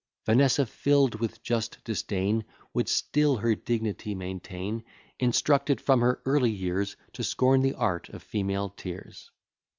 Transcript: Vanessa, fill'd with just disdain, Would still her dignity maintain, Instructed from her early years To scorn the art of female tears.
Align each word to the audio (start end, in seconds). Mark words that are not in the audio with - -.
Vanessa, 0.25 0.65
fill'd 0.65 1.13
with 1.19 1.43
just 1.43 1.77
disdain, 1.83 2.43
Would 2.73 2.89
still 2.89 3.37
her 3.37 3.53
dignity 3.53 4.15
maintain, 4.15 4.83
Instructed 5.19 5.79
from 5.79 6.01
her 6.01 6.23
early 6.25 6.49
years 6.49 6.95
To 7.13 7.23
scorn 7.23 7.61
the 7.61 7.75
art 7.75 8.09
of 8.09 8.23
female 8.23 8.69
tears. 8.71 9.29